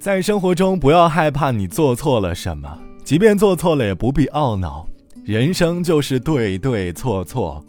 [0.00, 4.88] 在生活中，不要害怕你做错了什么，即便做错了，也不必懊恼。
[5.26, 7.62] 人生就是对对错错，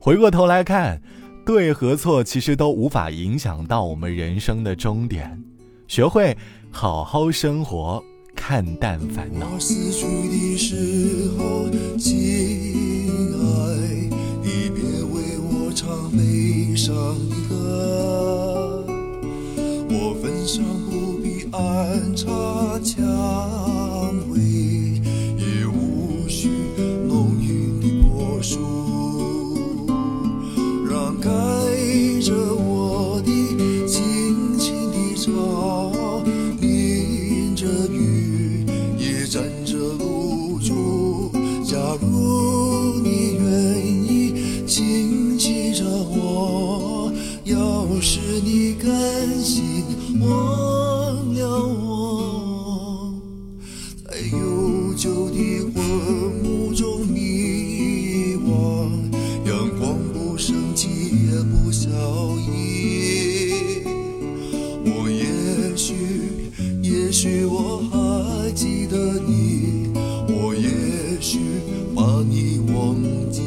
[0.00, 1.00] 回过头来看，
[1.46, 5.40] 对和错其实都无法影响到我们人生的终点。
[5.86, 6.36] 学会
[6.68, 8.02] 好好生活，
[8.34, 9.46] 看淡烦恼。
[9.54, 13.08] 我死去的时候，亲
[13.38, 13.46] 爱，
[14.42, 16.92] 你别为我唱悲伤
[17.48, 18.84] 歌。
[19.90, 21.07] 我分享不
[21.48, 22.26] 必暗插
[22.84, 23.04] 蔷
[24.30, 24.38] 薇，
[25.38, 26.50] 也无需
[27.06, 28.58] 浓郁的柏树，
[30.90, 31.30] 让开
[32.20, 33.30] 着我的
[33.86, 36.22] 轻轻的草，
[36.60, 38.66] 淋着雨
[38.98, 41.30] 也沾着露珠。
[41.64, 47.10] 假如你愿意轻轻着我，
[47.44, 48.90] 要是你甘
[49.42, 49.84] 心
[50.20, 50.37] 忘
[65.00, 65.94] 我也许，
[66.82, 69.92] 也许我还记得你，
[70.28, 71.38] 我也许
[71.94, 72.96] 把你忘
[73.30, 73.42] 记。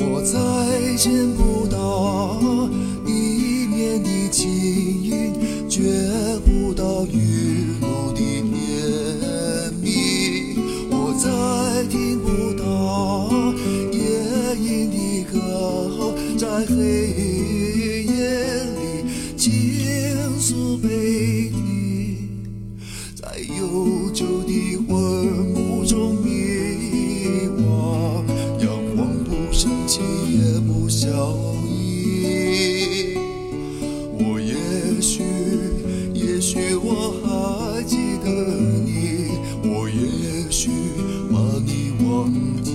[0.00, 1.57] 我再见不
[11.18, 11.28] 再
[11.90, 13.28] 听不到
[13.90, 13.98] 夜
[14.56, 15.40] 莺的歌
[15.90, 16.74] 喉，在黑
[18.06, 18.14] 夜
[18.78, 18.78] 里
[19.36, 19.50] 倾
[20.38, 21.56] 诉悲啼，
[23.16, 24.94] 在悠久的昏
[25.54, 26.28] 雾中迷
[27.58, 28.22] 惘，
[28.60, 29.98] 阳光不升起
[30.30, 31.08] 也不消
[31.66, 31.66] 翳。
[34.20, 34.54] 我也
[35.00, 35.24] 许，
[36.14, 37.26] 也许我还
[42.18, 42.67] 我。